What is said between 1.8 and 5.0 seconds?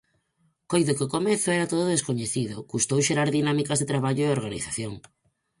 descoñecido, custou xerar dinámicas de traballo e organización.